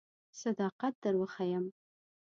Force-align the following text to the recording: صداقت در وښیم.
صداقت 0.41 0.93
در 1.03 1.15
وښیم. 1.19 1.65